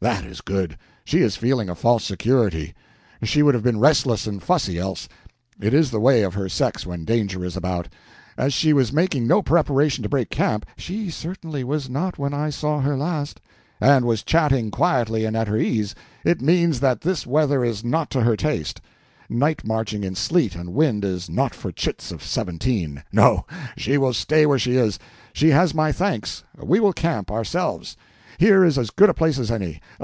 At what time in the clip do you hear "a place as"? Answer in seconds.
29.10-29.50